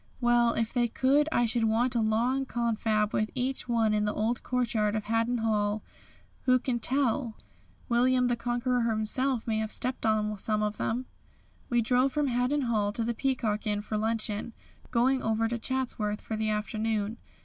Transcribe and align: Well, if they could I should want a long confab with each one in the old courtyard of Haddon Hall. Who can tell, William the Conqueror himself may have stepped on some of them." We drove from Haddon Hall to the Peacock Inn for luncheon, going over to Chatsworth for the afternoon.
Well, 0.19 0.55
if 0.55 0.73
they 0.73 0.87
could 0.87 1.29
I 1.31 1.45
should 1.45 1.65
want 1.65 1.93
a 1.93 2.01
long 2.01 2.47
confab 2.47 3.13
with 3.13 3.29
each 3.35 3.69
one 3.69 3.93
in 3.93 4.03
the 4.05 4.13
old 4.15 4.41
courtyard 4.41 4.95
of 4.95 5.03
Haddon 5.03 5.37
Hall. 5.37 5.83
Who 6.45 6.57
can 6.57 6.79
tell, 6.79 7.35
William 7.87 8.25
the 8.27 8.35
Conqueror 8.35 8.81
himself 8.81 9.45
may 9.45 9.59
have 9.59 9.71
stepped 9.71 10.03
on 10.07 10.39
some 10.39 10.63
of 10.63 10.77
them." 10.77 11.05
We 11.69 11.83
drove 11.83 12.13
from 12.13 12.29
Haddon 12.29 12.61
Hall 12.61 12.91
to 12.93 13.03
the 13.03 13.13
Peacock 13.13 13.67
Inn 13.67 13.81
for 13.81 13.95
luncheon, 13.95 14.53
going 14.89 15.21
over 15.21 15.47
to 15.47 15.59
Chatsworth 15.59 16.19
for 16.21 16.35
the 16.35 16.49
afternoon. 16.49 17.17